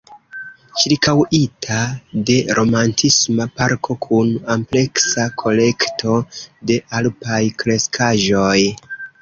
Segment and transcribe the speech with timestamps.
[0.83, 1.75] Ĉirkaŭita
[2.29, 6.17] de romantisma parko kun ampleksa kolekto
[6.73, 8.59] de alpaj kreskaĵoj.